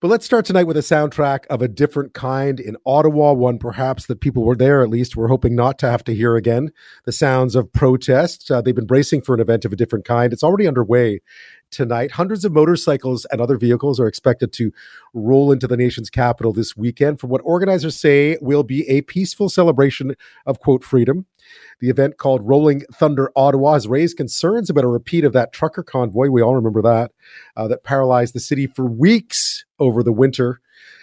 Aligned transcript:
But 0.00 0.08
let's 0.08 0.24
start 0.24 0.46
tonight 0.46 0.64
with 0.64 0.78
a 0.78 0.80
soundtrack 0.80 1.44
of 1.48 1.60
a 1.60 1.68
different 1.68 2.14
kind 2.14 2.58
in 2.58 2.78
Ottawa, 2.86 3.34
one 3.34 3.58
perhaps 3.58 4.06
that 4.06 4.22
people 4.22 4.44
were 4.44 4.56
there 4.56 4.82
at 4.82 4.88
least 4.88 5.14
were 5.14 5.28
hoping 5.28 5.54
not 5.54 5.78
to 5.80 5.90
have 5.90 6.02
to 6.04 6.14
hear 6.14 6.36
again. 6.36 6.72
The 7.04 7.12
sounds 7.12 7.54
of 7.54 7.70
protest. 7.74 8.50
Uh, 8.50 8.62
they've 8.62 8.74
been 8.74 8.86
bracing 8.86 9.20
for 9.20 9.34
an 9.34 9.42
event 9.42 9.66
of 9.66 9.74
a 9.74 9.76
different 9.76 10.06
kind. 10.06 10.32
It's 10.32 10.42
already 10.42 10.66
underway 10.66 11.20
tonight. 11.70 12.12
Hundreds 12.12 12.46
of 12.46 12.52
motorcycles 12.52 13.26
and 13.26 13.42
other 13.42 13.58
vehicles 13.58 14.00
are 14.00 14.06
expected 14.06 14.54
to 14.54 14.72
roll 15.12 15.52
into 15.52 15.66
the 15.66 15.76
nation's 15.76 16.08
capital 16.08 16.54
this 16.54 16.74
weekend 16.74 17.20
for 17.20 17.26
what 17.26 17.42
organizers 17.44 17.94
say 17.94 18.38
will 18.40 18.62
be 18.62 18.88
a 18.88 19.02
peaceful 19.02 19.50
celebration 19.50 20.14
of 20.46 20.60
quote 20.60 20.82
freedom. 20.82 21.26
The 21.80 21.90
event 21.90 22.18
called 22.18 22.46
Rolling 22.46 22.82
Thunder 22.92 23.30
Ottawa 23.36 23.74
has 23.74 23.88
raised 23.88 24.16
concerns 24.16 24.70
about 24.70 24.84
a 24.84 24.88
repeat 24.88 25.24
of 25.24 25.32
that 25.32 25.52
trucker 25.52 25.82
convoy. 25.82 26.28
We 26.28 26.42
all 26.42 26.54
remember 26.54 26.82
that, 26.82 27.12
uh, 27.56 27.68
that 27.68 27.84
paralyzed 27.84 28.34
the 28.34 28.40
city 28.40 28.66
for 28.66 28.84
weeks 28.86 29.64
over 29.78 30.02
the 30.02 30.12
winter. 30.12 30.60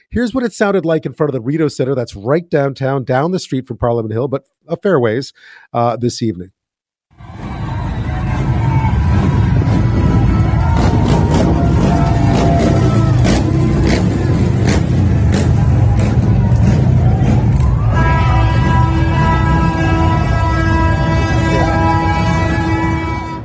Here's 0.10 0.34
what 0.34 0.44
it 0.44 0.54
sounded 0.54 0.86
like 0.86 1.06
in 1.06 1.14
front 1.14 1.30
of 1.30 1.34
the 1.34 1.42
Rideau 1.42 1.68
Center. 1.68 1.94
That's 1.94 2.16
right 2.16 2.50
downtown, 2.50 3.04
down 3.04 3.32
the 3.32 3.40
street 3.40 3.68
from 3.68 3.78
Parliament 3.78 4.14
Hill, 4.14 4.28
but 4.28 4.46
a 4.68 4.78
fair 4.78 5.00
ways 5.00 5.34
uh, 5.74 5.98
this 5.98 6.22
evening. 6.22 6.52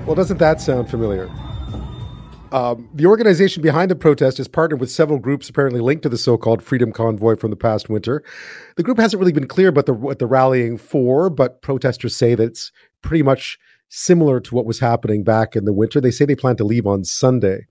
Well, 0.06 0.16
doesn't 0.16 0.38
that 0.38 0.61
sound 0.61 0.91
familiar? 0.91 1.30
Um, 2.51 2.91
the 2.92 3.06
organization 3.06 3.62
behind 3.62 3.91
the 3.91 3.97
protest 3.97 4.37
has 4.37 4.47
partnered 4.47 4.78
with 4.78 4.91
several 4.91 5.19
groups 5.19 5.48
apparently 5.48 5.80
linked 5.80 6.02
to 6.02 6.11
the 6.11 6.19
so-called 6.19 6.62
Freedom 6.62 6.92
Convoy 6.92 7.37
from 7.37 7.51
the 7.51 7.56
past 7.56 7.88
winter. 7.88 8.23
The 8.77 8.83
group 8.83 8.98
hasn't 8.98 9.20
really 9.20 9.33
been 9.33 9.48
clear 9.48 9.69
about 9.69 9.86
the, 9.86 9.95
what 9.95 10.19
they're 10.19 10.28
rallying 10.28 10.77
for, 10.77 11.30
but 11.30 11.62
protesters 11.62 12.14
say 12.14 12.34
that 12.34 12.45
it's 12.45 12.73
pretty 13.00 13.23
much 13.23 13.58
similar 13.89 14.39
to 14.41 14.55
what 14.55 14.67
was 14.67 14.80
happening 14.80 15.25
back 15.25 15.56
in 15.56 15.64
the 15.64 15.73
winter. 15.73 16.00
They 16.00 16.11
say 16.11 16.25
they 16.25 16.36
plan 16.36 16.56
to 16.56 16.64
leave 16.64 16.86
on 16.86 17.05
Sunday. 17.05 17.69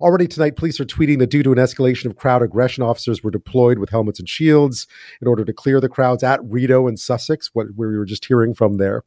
Already 0.00 0.26
tonight, 0.26 0.56
police 0.56 0.78
are 0.80 0.84
tweeting 0.84 1.18
that 1.20 1.30
due 1.30 1.42
to 1.42 1.52
an 1.52 1.58
escalation 1.58 2.06
of 2.06 2.16
crowd 2.16 2.42
aggression, 2.42 2.82
officers 2.82 3.22
were 3.22 3.30
deployed 3.30 3.78
with 3.78 3.90
helmets 3.90 4.18
and 4.18 4.28
shields 4.28 4.86
in 5.20 5.28
order 5.28 5.44
to 5.44 5.52
clear 5.52 5.80
the 5.80 5.88
crowds 5.88 6.22
at 6.22 6.40
Rideau 6.44 6.86
and 6.86 6.98
Sussex, 6.98 7.50
what 7.52 7.68
we 7.76 7.86
were 7.86 8.04
just 8.04 8.24
hearing 8.24 8.54
from 8.54 8.74
there. 8.74 9.04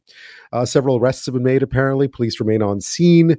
Uh, 0.52 0.64
several 0.64 0.96
arrests 0.96 1.26
have 1.26 1.34
been 1.34 1.44
made, 1.44 1.62
apparently. 1.62 2.08
Police 2.08 2.40
remain 2.40 2.62
on 2.62 2.80
scene. 2.80 3.36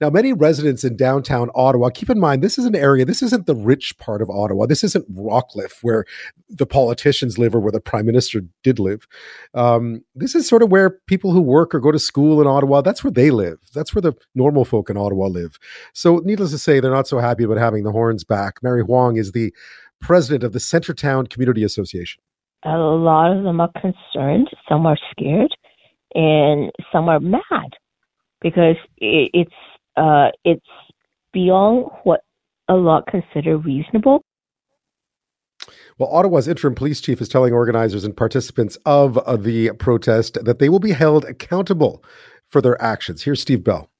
Now, 0.00 0.10
many 0.10 0.32
residents 0.32 0.84
in 0.84 0.96
downtown 0.96 1.50
Ottawa, 1.56 1.90
keep 1.90 2.08
in 2.08 2.20
mind, 2.20 2.42
this 2.42 2.56
is 2.56 2.64
an 2.66 2.76
area, 2.76 3.04
this 3.04 3.22
isn't 3.22 3.46
the 3.46 3.56
rich 3.56 3.98
part 3.98 4.22
of 4.22 4.30
Ottawa. 4.30 4.66
This 4.66 4.84
isn't 4.84 5.12
Rockcliffe, 5.12 5.78
where 5.82 6.04
the 6.48 6.66
politicians 6.66 7.36
live 7.36 7.54
or 7.54 7.60
where 7.60 7.72
the 7.72 7.80
prime 7.80 8.06
minister 8.06 8.42
did 8.62 8.78
live. 8.78 9.08
Um, 9.54 10.04
this 10.14 10.36
is 10.36 10.48
sort 10.48 10.62
of 10.62 10.70
where 10.70 10.90
people 10.90 11.32
who 11.32 11.40
work 11.40 11.74
or 11.74 11.80
go 11.80 11.90
to 11.90 11.98
school 11.98 12.40
in 12.40 12.46
Ottawa, 12.46 12.80
that's 12.80 13.02
where 13.02 13.10
they 13.10 13.30
live. 13.30 13.58
That's 13.74 13.94
where 13.94 14.02
the 14.02 14.14
normal 14.36 14.64
folk 14.64 14.88
in 14.88 14.96
Ottawa 14.96 15.26
live. 15.26 15.58
So, 15.94 16.18
needless 16.24 16.52
to 16.52 16.58
say, 16.58 16.78
they're 16.78 16.92
not 16.92 17.08
so 17.08 17.18
happy 17.18 17.42
about 17.42 17.58
having 17.58 17.82
the 17.82 17.92
horns 17.92 18.22
back. 18.22 18.62
Mary 18.62 18.84
Huang 18.84 19.16
is 19.16 19.32
the 19.32 19.52
president 20.00 20.44
of 20.44 20.52
the 20.52 20.60
Centretown 20.60 21.28
Community 21.28 21.64
Association. 21.64 22.22
A 22.64 22.76
lot 22.76 23.36
of 23.36 23.44
them 23.44 23.60
are 23.60 23.70
concerned, 23.80 24.48
some 24.68 24.86
are 24.86 24.98
scared, 25.10 25.54
and 26.14 26.70
some 26.92 27.08
are 27.08 27.20
mad 27.20 27.42
because 28.40 28.76
it's 28.98 29.52
uh, 29.98 30.30
it's 30.44 30.64
beyond 31.32 31.86
what 32.04 32.20
a 32.68 32.74
lot 32.74 33.06
consider 33.06 33.56
reasonable. 33.56 34.22
Well, 35.98 36.08
Ottawa's 36.10 36.46
interim 36.46 36.74
police 36.74 37.00
chief 37.00 37.20
is 37.20 37.28
telling 37.28 37.52
organizers 37.52 38.04
and 38.04 38.16
participants 38.16 38.78
of 38.86 39.14
the 39.42 39.72
protest 39.78 40.44
that 40.44 40.58
they 40.58 40.68
will 40.68 40.78
be 40.78 40.92
held 40.92 41.24
accountable 41.24 42.04
for 42.48 42.60
their 42.60 42.80
actions. 42.80 43.24
Here's 43.24 43.42
Steve 43.42 43.64
Bell 43.64 43.90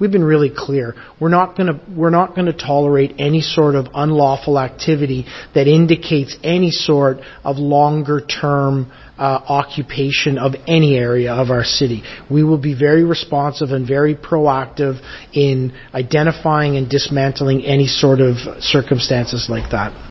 we've 0.00 0.12
been 0.12 0.24
really 0.24 0.50
clear. 0.54 0.94
We're 1.20 1.28
not 1.28 1.56
going 1.56 1.72
to 1.72 1.80
we're 1.94 2.10
not 2.10 2.34
going 2.34 2.46
to 2.46 2.52
tolerate 2.52 3.14
any 3.18 3.40
sort 3.40 3.74
of 3.74 3.88
unlawful 3.94 4.58
activity 4.58 5.26
that 5.54 5.66
indicates 5.66 6.36
any 6.42 6.70
sort 6.70 7.18
of 7.44 7.56
longer 7.56 8.20
term 8.20 8.92
uh, 9.18 9.40
occupation 9.48 10.38
of 10.38 10.54
any 10.66 10.96
area 10.96 11.32
of 11.32 11.50
our 11.50 11.64
city. 11.64 12.02
We 12.30 12.44
will 12.44 12.58
be 12.58 12.74
very 12.78 13.04
responsive 13.04 13.70
and 13.70 13.86
very 13.86 14.14
proactive 14.14 15.00
in 15.32 15.72
identifying 15.92 16.76
and 16.76 16.88
dismantling 16.88 17.64
any 17.64 17.86
sort 17.88 18.20
of 18.20 18.36
circumstances 18.62 19.48
like 19.48 19.70
that. 19.72 20.07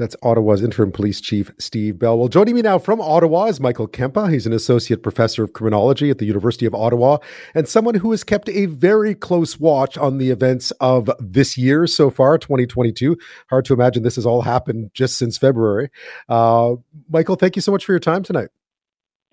That's 0.00 0.16
Ottawa's 0.22 0.62
interim 0.62 0.92
police 0.92 1.20
chief, 1.20 1.52
Steve 1.58 1.98
Bell. 1.98 2.18
Well, 2.18 2.28
joining 2.28 2.54
me 2.54 2.62
now 2.62 2.78
from 2.78 3.02
Ottawa 3.02 3.44
is 3.44 3.60
Michael 3.60 3.86
Kempa. 3.86 4.32
He's 4.32 4.46
an 4.46 4.54
associate 4.54 5.02
professor 5.02 5.44
of 5.44 5.52
criminology 5.52 6.08
at 6.08 6.16
the 6.16 6.24
University 6.24 6.64
of 6.64 6.74
Ottawa 6.74 7.18
and 7.54 7.68
someone 7.68 7.96
who 7.96 8.10
has 8.10 8.24
kept 8.24 8.48
a 8.48 8.64
very 8.64 9.14
close 9.14 9.60
watch 9.60 9.98
on 9.98 10.16
the 10.16 10.30
events 10.30 10.70
of 10.80 11.10
this 11.20 11.58
year 11.58 11.86
so 11.86 12.08
far, 12.08 12.38
2022. 12.38 13.14
Hard 13.50 13.66
to 13.66 13.74
imagine 13.74 14.02
this 14.02 14.14
has 14.14 14.24
all 14.24 14.40
happened 14.40 14.90
just 14.94 15.18
since 15.18 15.36
February. 15.36 15.90
Uh, 16.30 16.76
Michael, 17.10 17.36
thank 17.36 17.54
you 17.54 17.60
so 17.60 17.70
much 17.70 17.84
for 17.84 17.92
your 17.92 18.00
time 18.00 18.22
tonight. 18.22 18.48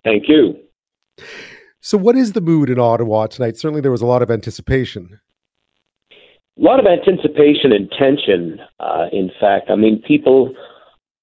Thank 0.04 0.28
you. 0.28 0.54
So, 1.80 1.98
what 1.98 2.18
is 2.18 2.34
the 2.34 2.42
mood 2.42 2.70
in 2.70 2.78
Ottawa 2.78 3.28
tonight? 3.28 3.56
Certainly, 3.56 3.82
there 3.82 3.92
was 3.92 4.02
a 4.02 4.06
lot 4.06 4.22
of 4.22 4.30
anticipation 4.30 5.22
a 6.58 6.62
lot 6.62 6.80
of 6.80 6.86
anticipation 6.86 7.72
and 7.72 7.92
tension. 7.92 8.60
Uh, 8.80 9.08
in 9.12 9.30
fact, 9.40 9.70
I 9.70 9.76
mean, 9.76 10.02
people 10.08 10.54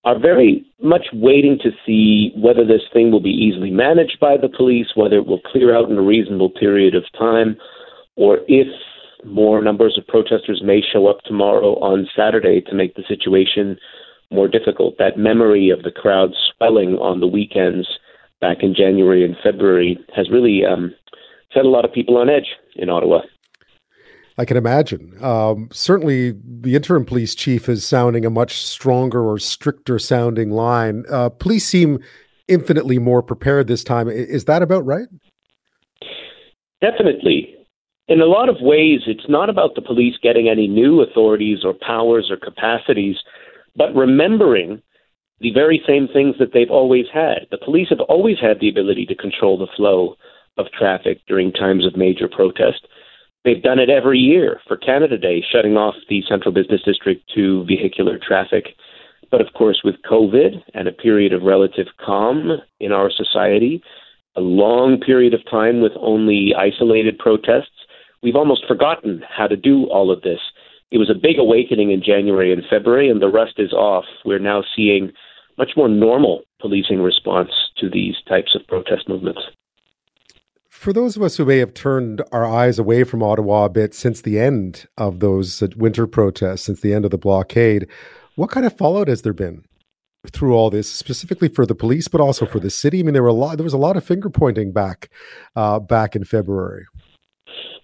are 0.05 0.19
very 0.19 0.65
much 0.83 1.07
waiting 1.13 1.59
to 1.63 1.71
see 1.87 2.33
whether 2.37 2.65
this 2.65 2.83
thing 2.93 3.11
will 3.11 3.23
be 3.23 3.31
easily 3.31 3.71
managed 3.71 4.19
by 4.21 4.37
the 4.37 4.49
police, 4.49 4.89
whether 4.95 5.17
it 5.17 5.27
will 5.27 5.41
clear 5.41 5.75
out 5.75 5.91
in 5.91 5.97
a 5.97 6.03
reasonable 6.03 6.51
period 6.51 6.95
of 6.95 7.05
time, 7.19 7.57
or 8.17 8.39
if 8.47 8.69
more 9.25 9.63
numbers 9.63 9.97
of 9.99 10.07
protesters 10.07 10.63
may 10.63 10.81
show 10.93 11.07
up 11.07 11.21
tomorrow 11.25 11.75
on 11.81 12.07
Saturday 12.15 12.61
to 12.61 12.75
make 12.75 12.95
the 12.95 13.05
situation 13.09 13.79
more 14.31 14.49
difficult. 14.49 14.97
That 14.99 15.17
memory 15.17 15.71
of 15.71 15.83
the 15.83 15.91
crowd 15.91 16.31
swelling 16.57 16.97
on 16.97 17.21
the 17.21 17.27
weekends 17.27 17.89
back 18.41 18.59
in 18.61 18.75
January 18.75 19.25
and 19.25 19.37
February 19.43 19.99
has 20.15 20.31
really 20.31 20.63
um, 20.67 20.95
set 21.55 21.65
a 21.65 21.69
lot 21.69 21.87
of 21.87 21.93
people 21.93 22.19
on 22.19 22.29
edge 22.29 22.49
in 22.77 22.91
Ottawa. 22.91 23.21
I 24.37 24.45
can 24.45 24.57
imagine. 24.57 25.17
Um, 25.23 25.69
certainly, 25.73 26.35
the 26.45 26.75
interim 26.75 27.05
police 27.05 27.35
chief 27.35 27.69
is 27.69 27.87
sounding 27.87 28.27
a 28.27 28.31
much 28.31 28.63
stronger 28.63 29.23
or 29.23 29.39
stricter 29.39 29.99
sounding 29.99 30.51
line. 30.51 31.05
Uh, 31.11 31.29
police 31.29 31.67
seem 31.67 32.01
infinitely 32.49 32.99
more 32.99 33.23
prepared 33.23 33.69
this 33.69 33.85
time. 33.85 34.09
Is 34.09 34.47
that 34.47 34.63
about 34.63 34.85
right? 34.85 35.07
Definitely. 36.81 37.55
In 38.09 38.21
a 38.21 38.27
lot 38.27 38.49
of 38.49 38.57
ways, 38.61 39.03
it's 39.07 39.29
not 39.29 39.49
about 39.49 39.75
the 39.75 39.83
police 39.83 40.17
getting 40.23 40.49
any 40.49 40.67
new 40.67 41.01
authorities 41.01 41.61
or 41.65 41.73
powers 41.73 42.31
or 42.31 42.37
capacities, 42.37 43.17
but 43.77 43.95
remembering 43.95 44.83
the 45.41 45.53
very 45.53 45.83
same 45.87 46.09
things 46.13 46.37
that 46.39 46.53
they've 46.53 46.71
always 46.71 47.07
had. 47.13 47.47
The 47.51 47.59
police 47.59 47.89
have 47.91 48.01
always 48.01 48.37
had 48.41 48.61
the 48.61 48.69
ability 48.69 49.07
to 49.07 49.15
control 49.15 49.57
the 49.57 49.73
flow 49.77 50.17
of 50.59 50.67
traffic 50.79 51.21
during 51.27 51.53
times 51.53 51.87
of 51.87 51.97
major 51.97 52.29
protest. 52.29 52.87
They've 53.45 53.63
done 53.63 53.79
it 53.79 53.91
every 53.91 54.19
year 54.19 54.61
for 54.67 54.77
Canada 54.77 55.19
Day, 55.19 55.45
shutting 55.53 55.77
off 55.77 55.95
the 56.09 56.23
central 56.29 56.53
business 56.53 56.81
district 56.83 57.31
to 57.35 57.65
vehicular 57.67 58.19
traffic. 58.19 58.69
But 59.31 59.43
of 59.43 59.53
course, 59.55 59.83
with 59.85 59.97
COVID 60.11 60.63
and 60.73 60.89
a 60.89 60.93
period 60.93 61.33
of 61.35 61.43
relative 61.43 61.89
calm 62.05 62.53
in 62.81 62.93
our 62.93 63.11
society, 63.11 63.83
a 64.37 64.41
long 64.41 64.99
period 64.99 65.35
of 65.35 65.41
time 65.51 65.83
with 65.83 65.93
only 66.01 66.55
isolated 66.57 67.19
protests, 67.19 67.87
we've 68.23 68.37
almost 68.37 68.67
forgotten 68.67 69.23
how 69.29 69.47
to 69.47 69.57
do 69.57 69.85
all 69.91 70.11
of 70.11 70.23
this. 70.23 70.41
It 70.91 70.99
was 70.99 71.11
a 71.11 71.15
big 71.15 71.39
awakening 71.39 71.91
in 71.91 72.03
January 72.03 72.53
and 72.53 72.63
February, 72.71 73.11
and 73.11 73.21
the 73.21 73.29
rust 73.29 73.55
is 73.59 73.73
off. 73.73 74.05
We're 74.25 74.39
now 74.39 74.65
seeing 74.75 75.13
much 75.59 75.73
more 75.77 75.89
normal 75.89 76.43
policing 76.61 77.03
response 77.03 77.51
to 77.79 77.91
these 77.91 78.15
types 78.27 78.55
of 78.55 78.67
protest 78.67 79.09
movements. 79.09 79.41
For 80.75 80.93
those 80.93 81.17
of 81.17 81.23
us 81.23 81.37
who 81.37 81.47
may 81.47 81.59
have 81.59 81.73
turned 81.73 82.21
our 82.31 82.45
eyes 82.45 82.79
away 82.79 83.05
from 83.05 83.23
Ottawa 83.23 83.67
a 83.67 83.69
bit 83.71 83.95
since 83.95 84.21
the 84.21 84.39
end 84.39 84.87
of 84.99 85.21
those 85.21 85.63
uh, 85.63 85.69
winter 85.77 86.07
protests, 86.07 86.63
since 86.63 86.81
the 86.81 86.93
end 86.93 87.07
of 87.07 87.11
the 87.11 87.17
blockade, 87.17 87.89
what 88.35 88.51
kind 88.51 88.67
of 88.67 88.77
fallout 88.77 89.09
has 89.09 89.23
there 89.23 89.33
been 89.33 89.65
through 90.31 90.53
all 90.53 90.69
this, 90.69 90.93
specifically 90.93 91.49
for 91.49 91.65
the 91.65 91.77
police, 91.77 92.09
but 92.09 92.21
also 92.21 92.45
for 92.45 92.59
the 92.59 92.69
city? 92.69 93.01
I 93.01 93.03
mean, 93.05 93.15
there 93.15 93.23
were 93.23 93.29
a 93.29 93.33
lot. 93.33 93.57
There 93.57 93.65
was 93.65 93.73
a 93.73 93.79
lot 93.79 93.97
of 93.97 94.05
finger 94.05 94.29
pointing 94.29 94.73
back, 94.73 95.09
uh, 95.57 95.79
back 95.79 96.17
in 96.17 96.25
February. 96.25 96.85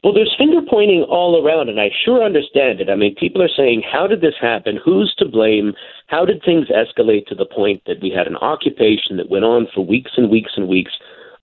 Well, 0.03 0.13
there's 0.13 0.35
finger 0.37 0.61
pointing 0.69 1.05
all 1.05 1.43
around, 1.43 1.71
and 1.71 1.81
I 1.81 1.91
sure 2.05 2.23
understand 2.23 2.81
it. 2.81 2.91
I 2.91 2.97
mean, 2.97 3.15
people 3.15 3.41
are 3.41 3.57
saying, 3.57 3.83
"How 3.91 4.09
did 4.09 4.21
this 4.21 4.37
happen? 4.39 4.77
Who's 4.85 5.15
to 5.19 5.25
blame? 5.25 5.75
How 6.09 6.27
did 6.27 6.43
things 6.43 6.67
escalate 6.69 7.27
to 7.29 7.35
the 7.35 7.47
point 7.47 7.83
that 7.87 8.03
we 8.03 8.11
had 8.11 8.27
an 8.27 8.37
occupation 8.37 9.17
that 9.17 9.31
went 9.31 9.45
on 9.45 9.69
for 9.73 9.87
weeks 9.87 10.11
and 10.19 10.29
weeks 10.29 10.53
and 10.57 10.69
weeks?" 10.69 10.93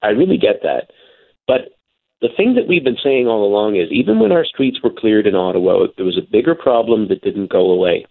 I 0.03 0.09
really 0.09 0.37
get 0.37 0.61
that. 0.61 0.91
But 1.47 1.69
the 2.21 2.29
thing 2.35 2.55
that 2.55 2.67
we've 2.67 2.83
been 2.83 2.97
saying 3.03 3.27
all 3.27 3.45
along 3.45 3.75
is 3.75 3.91
even 3.91 4.19
when 4.19 4.31
our 4.31 4.45
streets 4.45 4.79
were 4.83 4.91
cleared 4.91 5.27
in 5.27 5.35
Ottawa, 5.35 5.87
there 5.95 6.05
was 6.05 6.17
a 6.17 6.31
bigger 6.31 6.55
problem 6.55 7.07
that 7.07 7.21
didn't 7.21 7.51
go 7.51 7.71
away. 7.71 8.05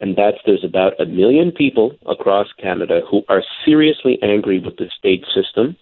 and 0.00 0.16
that's 0.16 0.38
there's 0.44 0.64
about 0.64 1.00
a 1.00 1.06
million 1.06 1.52
people 1.52 1.92
across 2.06 2.48
Canada 2.60 3.00
who 3.08 3.22
are 3.28 3.42
seriously 3.64 4.18
angry 4.20 4.58
with 4.58 4.76
the 4.76 4.90
state 4.98 5.24
system. 5.32 5.76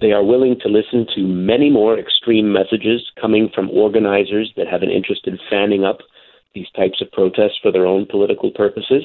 They 0.00 0.10
are 0.10 0.24
willing 0.24 0.58
to 0.60 0.68
listen 0.68 1.06
to 1.14 1.20
many 1.22 1.70
more 1.70 1.96
extreme 1.96 2.52
messages 2.52 3.00
coming 3.20 3.48
from 3.54 3.70
organizers 3.70 4.52
that 4.56 4.66
have 4.66 4.82
an 4.82 4.90
interest 4.90 5.28
in 5.28 5.38
fanning 5.48 5.84
up 5.84 5.98
these 6.52 6.66
types 6.74 7.00
of 7.00 7.12
protests 7.12 7.60
for 7.62 7.70
their 7.70 7.86
own 7.86 8.06
political 8.06 8.50
purposes. 8.50 9.04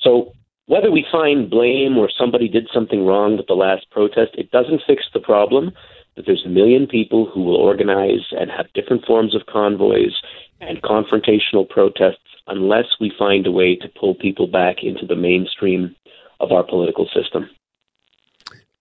So 0.00 0.32
whether 0.66 0.90
we 0.90 1.06
find 1.10 1.48
blame 1.48 1.96
or 1.96 2.10
somebody 2.10 2.46
did 2.46 2.68
something 2.72 3.06
wrong 3.06 3.38
with 3.38 3.46
the 3.46 3.54
last 3.54 3.90
protest, 3.90 4.32
it 4.34 4.50
doesn't 4.50 4.82
fix 4.86 5.04
the 5.14 5.20
problem 5.20 5.72
that 6.18 6.26
there's 6.26 6.44
a 6.44 6.48
million 6.48 6.88
people 6.88 7.30
who 7.32 7.44
will 7.44 7.54
organize 7.54 8.26
and 8.32 8.50
have 8.50 8.66
different 8.74 9.04
forms 9.06 9.36
of 9.36 9.46
convoys 9.46 10.20
and 10.60 10.82
confrontational 10.82 11.66
protests 11.68 12.18
unless 12.48 12.86
we 13.00 13.12
find 13.16 13.46
a 13.46 13.52
way 13.52 13.76
to 13.76 13.88
pull 13.88 14.16
people 14.16 14.48
back 14.48 14.78
into 14.82 15.06
the 15.06 15.14
mainstream 15.14 15.94
of 16.40 16.50
our 16.50 16.64
political 16.64 17.08
system. 17.14 17.48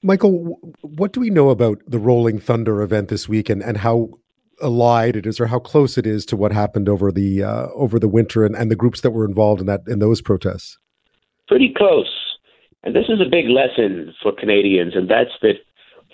Michael, 0.01 0.59
what 0.81 1.13
do 1.13 1.19
we 1.19 1.29
know 1.29 1.51
about 1.51 1.77
the 1.87 1.99
Rolling 1.99 2.39
Thunder 2.39 2.81
event 2.81 3.09
this 3.09 3.29
week 3.29 3.51
and, 3.51 3.61
and 3.61 3.77
how 3.77 4.09
allied 4.59 5.15
it 5.15 5.27
is 5.27 5.39
or 5.39 5.45
how 5.45 5.59
close 5.59 5.95
it 5.95 6.07
is 6.07 6.25
to 6.25 6.35
what 6.35 6.51
happened 6.51 6.89
over 6.89 7.11
the 7.11 7.43
uh, 7.43 7.67
over 7.75 7.99
the 7.99 8.07
winter 8.07 8.45
and, 8.45 8.55
and 8.55 8.71
the 8.71 8.75
groups 8.75 9.01
that 9.01 9.11
were 9.11 9.25
involved 9.25 9.61
in 9.61 9.67
that 9.67 9.81
in 9.87 9.99
those 9.99 10.23
protests? 10.23 10.79
Pretty 11.47 11.71
close. 11.77 12.09
And 12.83 12.95
this 12.95 13.05
is 13.09 13.21
a 13.21 13.29
big 13.29 13.45
lesson 13.49 14.15
for 14.23 14.31
Canadians, 14.31 14.95
and 14.95 15.07
that's 15.07 15.31
that 15.43 15.57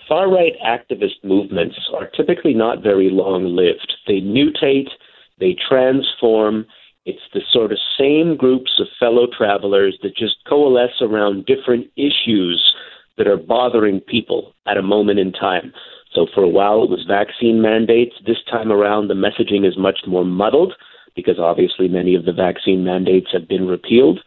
far 0.08 0.30
right 0.30 0.54
activist 0.64 1.22
movements 1.22 1.76
are 1.94 2.08
typically 2.08 2.54
not 2.54 2.82
very 2.82 3.10
long 3.10 3.56
lived. 3.56 3.92
They 4.06 4.20
mutate, 4.20 4.90
they 5.38 5.56
transform, 5.68 6.66
it's 7.04 7.20
the 7.34 7.42
sort 7.52 7.72
of 7.72 7.78
same 7.98 8.36
groups 8.36 8.80
of 8.80 8.86
fellow 8.98 9.26
travelers 9.26 9.98
that 10.02 10.16
just 10.16 10.36
coalesce 10.48 11.02
around 11.02 11.46
different 11.46 11.86
issues 11.96 12.74
that 13.18 13.26
are 13.26 13.36
bothering 13.36 14.00
people 14.00 14.54
at 14.66 14.78
a 14.78 14.82
moment 14.82 15.18
in 15.18 15.32
time. 15.32 15.72
So 16.14 16.26
for 16.34 16.42
a 16.42 16.48
while 16.48 16.84
it 16.84 16.90
was 16.90 17.04
vaccine 17.06 17.60
mandates. 17.60 18.14
This 18.26 18.42
time 18.50 18.72
around 18.72 19.08
the 19.08 19.14
messaging 19.14 19.66
is 19.66 19.76
much 19.76 20.00
more 20.06 20.24
muddled 20.24 20.72
because 21.14 21.38
obviously 21.38 21.88
many 21.88 22.14
of 22.14 22.24
the 22.24 22.32
vaccine 22.32 22.84
mandates 22.84 23.28
have 23.32 23.48
been 23.48 23.66
repealed. 23.66 24.20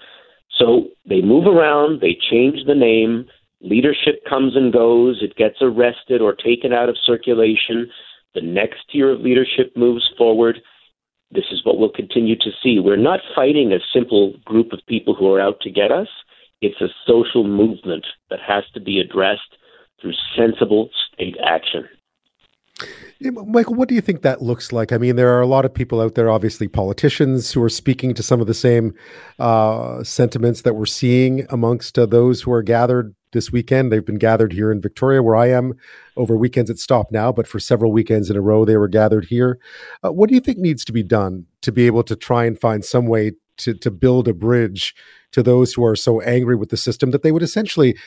So 0.57 0.87
they 1.07 1.21
move 1.21 1.45
around, 1.45 2.01
they 2.01 2.17
change 2.29 2.65
the 2.65 2.75
name, 2.75 3.27
leadership 3.61 4.23
comes 4.29 4.55
and 4.55 4.71
goes, 4.71 5.19
it 5.21 5.35
gets 5.35 5.57
arrested 5.61 6.21
or 6.21 6.33
taken 6.33 6.73
out 6.73 6.89
of 6.89 6.97
circulation. 7.05 7.89
The 8.35 8.41
next 8.41 8.79
tier 8.91 9.11
of 9.11 9.21
leadership 9.21 9.73
moves 9.75 10.07
forward 10.17 10.59
this 11.31 11.45
is 11.51 11.63
what 11.63 11.77
we'll 11.77 11.91
continue 11.91 12.35
to 12.37 12.51
see. 12.63 12.79
We're 12.79 12.95
not 12.95 13.19
fighting 13.35 13.73
a 13.73 13.79
simple 13.93 14.33
group 14.45 14.71
of 14.71 14.79
people 14.87 15.13
who 15.13 15.31
are 15.33 15.41
out 15.41 15.59
to 15.61 15.69
get 15.69 15.91
us. 15.91 16.07
It's 16.61 16.79
a 16.81 16.87
social 17.05 17.43
movement 17.43 18.05
that 18.29 18.39
has 18.45 18.63
to 18.73 18.79
be 18.79 18.99
addressed 18.99 19.57
through 20.01 20.13
sensible 20.35 20.89
state 21.13 21.35
action. 21.45 21.87
Michael, 23.19 23.73
what 23.73 23.89
do 23.89 23.95
you 23.95 24.01
think 24.01 24.21
that 24.21 24.43
looks 24.43 24.71
like? 24.71 24.91
I 24.91 24.99
mean, 24.99 25.15
there 25.15 25.35
are 25.35 25.41
a 25.41 25.47
lot 25.47 25.65
of 25.65 25.73
people 25.73 25.99
out 25.99 26.13
there, 26.13 26.29
obviously 26.29 26.67
politicians, 26.67 27.51
who 27.51 27.63
are 27.63 27.69
speaking 27.69 28.13
to 28.13 28.21
some 28.21 28.39
of 28.39 28.45
the 28.45 28.53
same 28.53 28.93
uh, 29.39 30.03
sentiments 30.03 30.61
that 30.61 30.75
we're 30.75 30.85
seeing 30.85 31.47
amongst 31.49 31.97
uh, 31.97 32.05
those 32.05 32.43
who 32.43 32.51
are 32.51 32.61
gathered 32.61 33.15
this 33.31 33.51
weekend. 33.51 33.91
They've 33.91 34.05
been 34.05 34.15
gathered 34.15 34.53
here 34.53 34.71
in 34.71 34.81
Victoria, 34.81 35.21
where 35.23 35.35
I 35.35 35.47
am. 35.47 35.73
Over 36.15 36.35
weekends, 36.35 36.69
it 36.69 36.79
stopped 36.79 37.11
now, 37.11 37.31
but 37.31 37.47
for 37.47 37.59
several 37.59 37.91
weekends 37.91 38.29
in 38.29 38.37
a 38.37 38.41
row, 38.41 38.65
they 38.65 38.77
were 38.77 38.87
gathered 38.87 39.25
here. 39.25 39.59
Uh, 40.03 40.11
what 40.11 40.29
do 40.29 40.35
you 40.35 40.41
think 40.41 40.57
needs 40.57 40.83
to 40.85 40.93
be 40.93 41.03
done 41.03 41.45
to 41.61 41.71
be 41.71 41.85
able 41.85 42.03
to 42.03 42.15
try 42.15 42.45
and 42.45 42.59
find 42.59 42.83
some 42.83 43.07
way 43.07 43.33
to 43.57 43.73
to 43.73 43.91
build 43.91 44.27
a 44.27 44.33
bridge 44.33 44.95
to 45.31 45.43
those 45.43 45.73
who 45.73 45.83
are 45.83 45.95
so 45.95 46.21
angry 46.21 46.55
with 46.55 46.69
the 46.69 46.77
system 46.77 47.11
that 47.11 47.21
they 47.21 47.31
would 47.31 47.43
essentially 47.43 47.97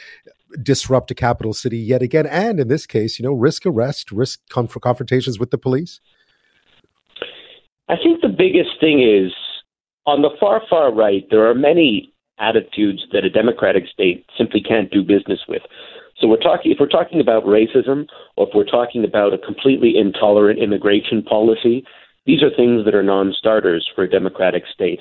disrupt 0.62 1.10
a 1.10 1.14
capital 1.14 1.52
city 1.52 1.78
yet 1.78 2.02
again, 2.02 2.26
and 2.26 2.58
in 2.58 2.68
this 2.68 2.86
case, 2.86 3.18
you 3.18 3.24
know, 3.24 3.32
risk 3.32 3.66
arrest, 3.66 4.10
risk 4.10 4.40
conf- 4.48 4.80
confrontations 4.80 5.38
with 5.38 5.50
the 5.50 5.58
police? 5.58 6.00
I 7.88 7.96
think 7.96 8.20
the 8.20 8.28
biggest 8.28 8.70
thing 8.80 9.02
is 9.02 9.32
on 10.06 10.22
the 10.22 10.30
far, 10.40 10.62
far 10.68 10.92
right, 10.92 11.24
there 11.30 11.48
are 11.48 11.54
many 11.54 12.09
attitudes 12.40 13.04
that 13.12 13.24
a 13.24 13.30
democratic 13.30 13.84
state 13.92 14.26
simply 14.36 14.60
can't 14.60 14.90
do 14.90 15.02
business 15.02 15.40
with. 15.48 15.62
So 16.18 16.28
we're 16.28 16.36
talking 16.36 16.72
if 16.72 16.78
we're 16.78 16.88
talking 16.88 17.20
about 17.20 17.44
racism 17.44 18.06
or 18.36 18.48
if 18.48 18.54
we're 18.54 18.64
talking 18.64 19.04
about 19.04 19.32
a 19.32 19.38
completely 19.38 19.96
intolerant 19.96 20.58
immigration 20.58 21.22
policy, 21.22 21.84
these 22.26 22.42
are 22.42 22.50
things 22.54 22.84
that 22.84 22.94
are 22.94 23.02
non-starters 23.02 23.88
for 23.94 24.04
a 24.04 24.10
democratic 24.10 24.64
state. 24.72 25.00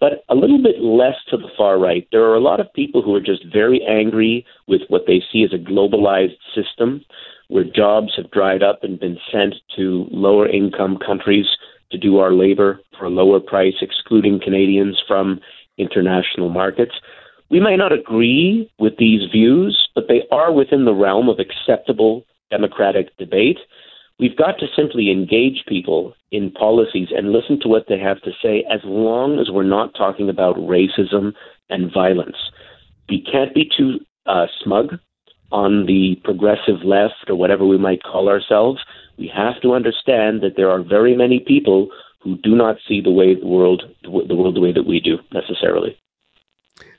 But 0.00 0.24
a 0.28 0.34
little 0.34 0.62
bit 0.62 0.80
less 0.80 1.16
to 1.30 1.36
the 1.36 1.48
far 1.56 1.78
right, 1.78 2.06
there 2.12 2.22
are 2.22 2.36
a 2.36 2.40
lot 2.40 2.60
of 2.60 2.72
people 2.72 3.02
who 3.02 3.14
are 3.14 3.20
just 3.20 3.44
very 3.52 3.82
angry 3.88 4.46
with 4.68 4.82
what 4.88 5.02
they 5.06 5.22
see 5.32 5.42
as 5.42 5.52
a 5.52 5.58
globalized 5.58 6.36
system 6.54 7.04
where 7.48 7.64
jobs 7.64 8.12
have 8.16 8.30
dried 8.30 8.62
up 8.62 8.84
and 8.84 9.00
been 9.00 9.18
sent 9.32 9.54
to 9.76 10.06
lower 10.10 10.48
income 10.48 10.98
countries 11.04 11.46
to 11.90 11.98
do 11.98 12.18
our 12.18 12.32
labor 12.32 12.80
for 12.98 13.06
a 13.06 13.10
lower 13.10 13.40
price, 13.40 13.74
excluding 13.80 14.38
Canadians 14.38 15.02
from 15.08 15.40
international 15.78 16.48
markets. 16.48 16.92
We 17.50 17.60
may 17.60 17.76
not 17.76 17.92
agree 17.92 18.70
with 18.78 18.96
these 18.98 19.30
views, 19.30 19.88
but 19.94 20.04
they 20.08 20.22
are 20.30 20.52
within 20.52 20.84
the 20.84 20.94
realm 20.94 21.28
of 21.28 21.38
acceptable 21.38 22.24
democratic 22.50 23.16
debate. 23.16 23.58
We've 24.18 24.36
got 24.36 24.58
to 24.58 24.66
simply 24.74 25.10
engage 25.10 25.64
people 25.66 26.14
in 26.30 26.50
policies 26.50 27.08
and 27.16 27.32
listen 27.32 27.60
to 27.60 27.68
what 27.68 27.86
they 27.88 27.98
have 27.98 28.20
to 28.22 28.32
say 28.42 28.64
as 28.70 28.80
long 28.84 29.38
as 29.38 29.48
we're 29.50 29.62
not 29.62 29.94
talking 29.94 30.28
about 30.28 30.56
racism 30.56 31.32
and 31.70 31.92
violence. 31.92 32.36
We 33.08 33.22
can't 33.22 33.54
be 33.54 33.70
too 33.76 34.00
uh, 34.26 34.46
smug 34.62 34.98
on 35.50 35.86
the 35.86 36.16
progressive 36.24 36.82
left 36.84 37.28
or 37.28 37.36
whatever 37.36 37.64
we 37.64 37.78
might 37.78 38.02
call 38.02 38.28
ourselves. 38.28 38.80
We 39.18 39.30
have 39.34 39.60
to 39.62 39.72
understand 39.72 40.42
that 40.42 40.56
there 40.56 40.70
are 40.70 40.82
very 40.82 41.16
many 41.16 41.40
people 41.40 41.88
who 42.20 42.36
do 42.38 42.54
not 42.54 42.76
see 42.86 43.00
the 43.00 43.10
way 43.10 43.34
the 43.34 43.46
world 43.46 43.82
the 44.02 44.10
world 44.10 44.56
the 44.56 44.60
way 44.60 44.72
that 44.72 44.86
we 44.86 45.00
do 45.00 45.18
necessarily. 45.32 45.96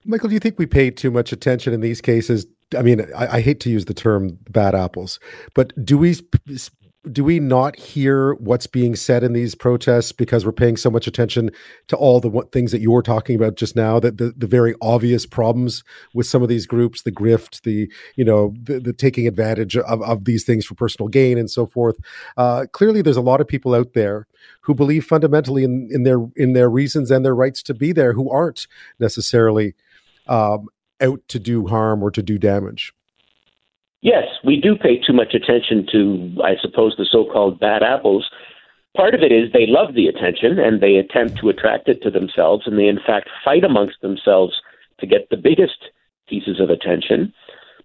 Michael, 0.06 0.30
do 0.30 0.34
you 0.34 0.40
think 0.40 0.58
we 0.58 0.66
pay 0.66 0.92
too 0.92 1.12
much 1.12 1.32
attention 1.32 1.74
in 1.74 1.82
these 1.82 2.02
cases? 2.02 2.46
I 2.78 2.82
mean, 2.82 3.02
I, 3.16 3.38
I 3.38 3.42
hate 3.42 3.60
to 3.62 3.70
use 3.70 3.86
the 3.86 3.94
term 3.94 4.38
"bad 4.50 4.76
apples," 4.76 5.20
but 5.54 5.74
do 5.84 5.98
we 5.98 6.16
do 7.10 7.24
we 7.24 7.40
not 7.40 7.78
hear 7.78 8.34
what's 8.36 8.68
being 8.68 8.94
said 8.94 9.24
in 9.24 9.32
these 9.32 9.56
protests 9.56 10.12
because 10.12 10.46
we're 10.46 10.52
paying 10.52 10.76
so 10.76 10.90
much 10.90 11.08
attention 11.08 11.50
to 11.88 11.96
all 11.96 12.20
the 12.20 12.30
things 12.52 12.74
that 12.74 12.82
you 12.82 12.92
were 12.92 13.02
talking 13.02 13.38
about 13.38 13.56
just 13.56 13.74
now 13.74 14.00
that 14.02 14.18
the, 14.18 14.34
the 14.36 14.48
very 14.48 14.76
obvious 14.82 15.26
problems 15.26 15.82
with 16.14 16.28
some 16.28 16.44
of 16.44 16.50
these 16.50 16.66
groups 16.66 17.04
the 17.04 17.12
grift 17.12 17.62
the 17.62 17.90
you 18.18 18.26
know 18.26 18.54
the, 18.62 18.82
the 18.82 18.92
taking 18.92 19.28
advantage 19.28 19.78
of, 19.78 20.02
of 20.02 20.26
these 20.26 20.44
things 20.44 20.66
for 20.66 20.76
personal 20.76 21.08
gain 21.08 21.38
and 21.38 21.50
so 21.50 21.66
forth? 21.66 21.96
Uh, 22.36 22.66
clearly 22.74 23.02
there's 23.02 23.16
a 23.16 23.22
lot 23.22 23.40
of 23.40 23.48
people 23.48 23.74
out 23.74 23.94
there 23.94 24.28
who 24.62 24.76
believe 24.76 25.06
fundamentally 25.06 25.64
in, 25.64 25.88
in 25.92 26.04
their 26.04 26.20
in 26.36 26.52
their 26.52 26.70
reasons 26.70 27.12
and 27.12 27.24
their 27.24 27.36
rights 27.36 27.64
to 27.64 27.74
be 27.74 27.94
there 27.94 28.12
who 28.12 28.30
aren't 28.30 28.68
necessarily 29.00 29.74
um, 30.28 30.68
out 31.00 31.22
to 31.30 31.40
do 31.40 31.66
harm 31.68 32.04
or 32.04 32.12
to 32.12 32.22
do 32.22 32.38
damage 32.38 32.94
Yes, 34.02 34.26
we 34.46 34.62
do 34.62 34.76
pay 34.76 34.98
too 34.98 35.14
much 35.14 35.34
attention 35.34 35.86
to, 35.92 36.42
I 36.44 36.56
suppose, 36.62 36.96
the 36.98 37.06
so 37.10 37.26
called 37.26 37.60
bad 37.60 37.84
apples. 37.84 38.30
Part 38.96 39.14
of 39.14 39.22
it 39.22 39.32
is 39.32 39.52
they 39.52 39.68
love 39.68 39.94
the 39.94 40.08
attention 40.08 40.58
and 40.58 40.82
they 40.82 40.96
attempt 40.96 41.38
to 41.40 41.50
attract 41.50 41.90
it 41.90 42.02
to 42.04 42.10
themselves, 42.10 42.64
and 42.66 42.80
they, 42.80 42.88
in 42.88 43.00
fact, 43.06 43.30
fight 43.44 43.64
amongst 43.64 44.02
themselves 44.02 44.54
to 45.00 45.08
get 45.08 45.30
the 45.30 45.38
biggest 45.38 45.92
pieces 46.28 46.60
of 46.60 46.70
attention. 46.70 47.34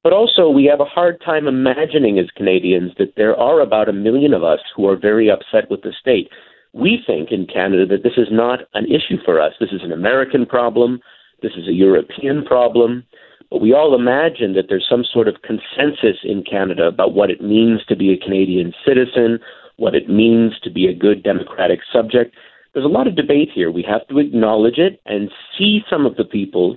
But 0.05 0.13
also, 0.13 0.49
we 0.49 0.67
have 0.67 0.81
a 0.81 0.85
hard 0.85 1.21
time 1.25 1.49
imagining 1.49 2.19
as 2.19 2.27
Canadians 2.37 2.93
that 2.99 3.15
there 3.17 3.35
are 3.37 3.61
about 3.61 3.89
a 3.89 3.93
million 3.93 4.35
of 4.35 4.45
us 4.45 4.61
who 4.77 4.87
are 4.87 4.97
very 4.97 5.31
upset 5.31 5.71
with 5.71 5.83
the 5.83 5.95
state. 5.99 6.29
We 6.73 7.03
think 7.07 7.33
in 7.33 7.47
Canada 7.47 7.87
that 7.87 8.03
this 8.03 8.19
is 8.19 8.29
not 8.31 8.61
an 8.75 8.85
issue 8.87 9.17
for 9.25 9.41
us. 9.41 9.55
This 9.59 9.73
is 9.73 9.83
an 9.83 9.93
American 9.93 10.47
problem. 10.47 11.01
This 11.43 11.53
is 11.57 11.67
a 11.69 11.73
European 11.73 12.45
problem. 12.45 13.05
But 13.51 13.61
we 13.61 13.73
all 13.73 13.95
imagine 13.95 14.55
that 14.55 14.67
there's 14.69 14.87
some 14.89 15.05
sort 15.05 15.29
of 15.29 15.43
consensus 15.43 16.19
in 16.25 16.43
Canada 16.43 16.87
about 16.87 17.15
what 17.15 17.31
it 17.31 17.41
means 17.41 17.85
to 17.87 17.97
be 17.97 18.13
a 18.13 18.19
Canadian 18.19 18.73
citizen, 18.87 19.39
what 19.77 19.95
it 19.95 20.09
means 20.09 20.59
to 20.63 20.71
be 20.71 20.87
a 20.87 20.95
good 20.95 21.23
democratic 21.23 21.81
subject. 21.93 22.35
There's 22.73 22.85
a 22.85 22.89
lot 22.89 23.07
of 23.07 23.17
debate 23.17 23.51
here. 23.55 23.71
We 23.71 23.85
have 23.89 24.07
to 24.09 24.19
acknowledge 24.19 24.79
it 24.79 25.01
and 25.07 25.31
see 25.57 25.83
some 25.89 26.07
of 26.07 26.17
the 26.17 26.25
people 26.25 26.77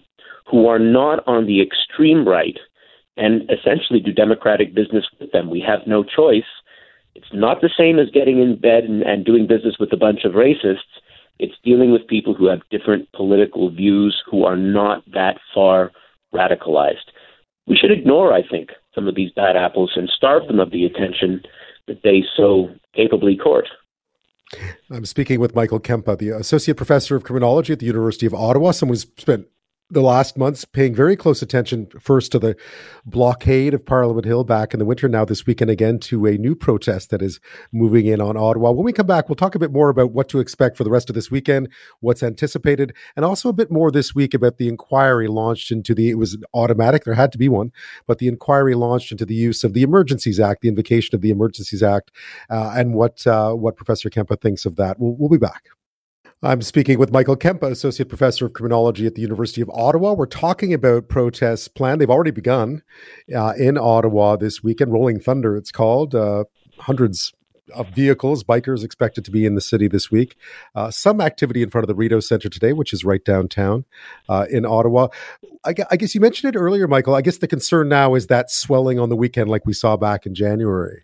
who 0.49 0.67
are 0.67 0.79
not 0.79 1.27
on 1.27 1.45
the 1.45 1.61
extreme 1.61 2.27
right 2.27 2.57
and 3.17 3.49
essentially 3.49 3.99
do 3.99 4.13
democratic 4.13 4.75
business 4.75 5.05
with 5.19 5.31
them. 5.31 5.49
We 5.49 5.63
have 5.67 5.87
no 5.87 6.03
choice. 6.03 6.45
It's 7.15 7.33
not 7.33 7.61
the 7.61 7.69
same 7.75 7.97
as 7.97 8.11
getting 8.11 8.39
in 8.39 8.59
bed 8.59 8.83
and, 8.83 9.01
and 9.01 9.25
doing 9.25 9.47
business 9.47 9.75
with 9.79 9.91
a 9.91 9.97
bunch 9.97 10.23
of 10.23 10.33
racists. 10.33 11.01
It's 11.39 11.55
dealing 11.63 11.91
with 11.91 12.07
people 12.07 12.35
who 12.35 12.47
have 12.47 12.61
different 12.69 13.11
political 13.11 13.71
views 13.71 14.21
who 14.29 14.43
are 14.43 14.55
not 14.55 15.03
that 15.13 15.37
far 15.53 15.91
radicalized. 16.33 17.11
We 17.67 17.75
should 17.75 17.91
ignore, 17.91 18.33
I 18.33 18.47
think, 18.47 18.69
some 18.95 19.07
of 19.07 19.15
these 19.15 19.31
bad 19.31 19.55
apples 19.55 19.91
and 19.95 20.09
starve 20.09 20.47
them 20.47 20.59
of 20.59 20.71
the 20.71 20.85
attention 20.85 21.41
that 21.87 22.01
they 22.03 22.23
so 22.35 22.69
capably 22.95 23.35
court. 23.35 23.67
I'm 24.89 25.05
speaking 25.05 25.39
with 25.39 25.55
Michael 25.55 25.79
Kempa, 25.79 26.17
the 26.17 26.29
Associate 26.29 26.75
Professor 26.75 27.15
of 27.15 27.23
Criminology 27.23 27.73
at 27.73 27.79
the 27.79 27.85
University 27.85 28.25
of 28.25 28.33
Ottawa, 28.33 28.71
someone 28.71 28.93
who's 28.93 29.07
spent 29.17 29.47
the 29.89 30.01
last 30.01 30.37
months 30.37 30.65
paying 30.65 30.93
very 30.93 31.15
close 31.15 31.41
attention 31.41 31.87
first 31.99 32.33
to 32.33 32.39
the 32.39 32.57
blockade 33.05 33.73
of 33.73 33.85
Parliament 33.85 34.25
Hill 34.25 34.43
back 34.43 34.73
in 34.73 34.79
the 34.79 34.85
winter, 34.85 35.07
now 35.07 35.23
this 35.23 35.45
weekend 35.45 35.71
again 35.71 35.97
to 35.99 36.25
a 36.25 36.37
new 36.37 36.55
protest 36.55 37.09
that 37.09 37.21
is 37.21 37.39
moving 37.71 38.05
in 38.05 38.19
on 38.19 38.35
Ottawa. 38.35 38.71
When 38.71 38.83
we 38.83 38.91
come 38.91 39.07
back, 39.07 39.29
we'll 39.29 39.37
talk 39.37 39.55
a 39.55 39.59
bit 39.59 39.71
more 39.71 39.87
about 39.87 40.11
what 40.11 40.27
to 40.29 40.39
expect 40.39 40.75
for 40.75 40.83
the 40.83 40.89
rest 40.89 41.09
of 41.09 41.15
this 41.15 41.31
weekend, 41.31 41.69
what's 42.01 42.21
anticipated, 42.21 42.93
and 43.15 43.23
also 43.23 43.47
a 43.47 43.53
bit 43.53 43.71
more 43.71 43.89
this 43.89 44.13
week 44.13 44.33
about 44.33 44.57
the 44.57 44.67
inquiry 44.67 45.29
launched 45.29 45.71
into 45.71 45.95
the, 45.95 46.09
it 46.09 46.17
was 46.17 46.37
automatic, 46.53 47.05
there 47.05 47.13
had 47.13 47.31
to 47.31 47.37
be 47.37 47.47
one, 47.47 47.71
but 48.05 48.17
the 48.17 48.27
inquiry 48.27 48.75
launched 48.75 49.13
into 49.13 49.25
the 49.25 49.35
use 49.35 49.63
of 49.63 49.73
the 49.73 49.83
Emergencies 49.83 50.39
Act, 50.39 50.61
the 50.61 50.67
invocation 50.67 51.15
of 51.15 51.21
the 51.21 51.29
Emergencies 51.29 51.81
Act, 51.81 52.11
uh, 52.49 52.73
and 52.75 52.93
what, 52.93 53.25
uh, 53.25 53.53
what 53.53 53.77
Professor 53.77 54.09
Kempa 54.09 54.39
thinks 54.41 54.65
of 54.65 54.75
that. 54.75 54.99
We'll, 54.99 55.15
we'll 55.17 55.29
be 55.29 55.37
back. 55.37 55.63
I'm 56.43 56.61
speaking 56.61 56.99
with 56.99 57.11
Michael 57.11 57.35
Kempa, 57.35 57.63
Associate 57.63 58.07
Professor 58.07 58.45
of 58.45 58.53
Criminology 58.53 59.07
at 59.07 59.15
the 59.15 59.21
University 59.21 59.59
of 59.59 59.71
Ottawa. 59.71 60.13
We're 60.13 60.27
talking 60.27 60.71
about 60.71 61.07
protests 61.07 61.67
planned. 61.67 61.99
They've 61.99 62.11
already 62.11 62.29
begun 62.29 62.83
uh, 63.35 63.53
in 63.57 63.75
Ottawa 63.75 64.35
this 64.35 64.61
weekend. 64.61 64.93
Rolling 64.93 65.19
Thunder, 65.19 65.57
it's 65.57 65.71
called. 65.71 66.13
Uh, 66.13 66.43
hundreds 66.77 67.33
of 67.73 67.89
vehicles, 67.89 68.43
bikers 68.43 68.83
expected 68.83 69.25
to 69.25 69.31
be 69.31 69.47
in 69.47 69.55
the 69.55 69.61
city 69.61 69.87
this 69.87 70.11
week. 70.11 70.35
Uh, 70.75 70.91
some 70.91 71.21
activity 71.21 71.63
in 71.63 71.71
front 71.71 71.83
of 71.83 71.87
the 71.87 71.95
Rideau 71.95 72.19
Center 72.19 72.49
today, 72.49 72.71
which 72.71 72.93
is 72.93 73.03
right 73.03 73.25
downtown 73.25 73.85
uh, 74.29 74.45
in 74.47 74.63
Ottawa. 74.63 75.07
I, 75.65 75.73
I, 75.89 75.97
guess 75.97 76.13
you 76.13 76.21
mentioned 76.21 76.55
it 76.55 76.57
earlier, 76.57 76.87
Michael. 76.87 77.15
I 77.15 77.21
guess 77.21 77.39
the 77.39 77.47
concern 77.47 77.89
now 77.89 78.13
is 78.13 78.27
that 78.27 78.51
swelling 78.51 78.99
on 78.99 79.09
the 79.09 79.15
weekend, 79.15 79.49
like 79.49 79.65
we 79.65 79.73
saw 79.73 79.97
back 79.97 80.27
in 80.27 80.35
January. 80.35 81.03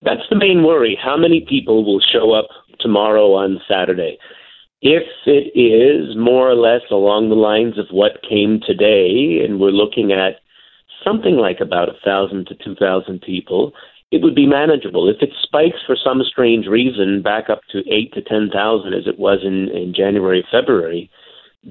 That's 0.00 0.22
the 0.30 0.36
main 0.36 0.64
worry. 0.64 0.98
How 1.02 1.18
many 1.18 1.44
people 1.46 1.84
will 1.84 2.00
show 2.00 2.32
up 2.32 2.46
tomorrow 2.80 3.32
on 3.34 3.60
Saturday. 3.68 4.18
If 4.82 5.04
it 5.26 5.58
is 5.58 6.16
more 6.16 6.50
or 6.50 6.54
less 6.54 6.82
along 6.90 7.28
the 7.28 7.36
lines 7.36 7.78
of 7.78 7.86
what 7.90 8.22
came 8.28 8.60
today, 8.60 9.40
and 9.44 9.58
we're 9.58 9.70
looking 9.70 10.12
at 10.12 10.40
something 11.02 11.36
like 11.36 11.60
about 11.60 11.88
a 11.88 11.98
thousand 12.04 12.46
to 12.48 12.54
two 12.54 12.74
thousand 12.74 13.22
people, 13.22 13.72
it 14.10 14.22
would 14.22 14.34
be 14.34 14.46
manageable. 14.46 15.08
If 15.08 15.22
it 15.22 15.30
spikes 15.42 15.78
for 15.86 15.96
some 15.96 16.22
strange 16.22 16.66
reason 16.66 17.22
back 17.22 17.48
up 17.48 17.60
to 17.72 17.78
eight 17.90 18.12
to 18.14 18.22
ten 18.22 18.50
thousand 18.52 18.94
as 18.94 19.06
it 19.06 19.18
was 19.18 19.40
in, 19.42 19.68
in 19.70 19.94
January, 19.94 20.44
February, 20.52 21.10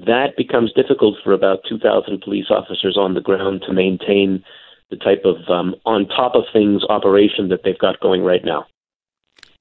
that 0.06 0.36
becomes 0.36 0.72
difficult 0.72 1.16
for 1.22 1.32
about 1.32 1.60
two 1.68 1.78
thousand 1.78 2.20
police 2.20 2.50
officers 2.50 2.96
on 2.98 3.14
the 3.14 3.20
ground 3.20 3.62
to 3.66 3.72
maintain 3.72 4.42
the 4.90 4.96
type 4.96 5.22
of 5.24 5.36
um, 5.48 5.74
on 5.86 6.06
top 6.08 6.34
of 6.34 6.44
things 6.52 6.82
operation 6.88 7.48
that 7.48 7.60
they've 7.64 7.78
got 7.78 8.00
going 8.00 8.22
right 8.22 8.44
now. 8.44 8.66